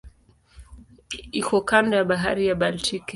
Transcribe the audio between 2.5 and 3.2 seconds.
Baltiki.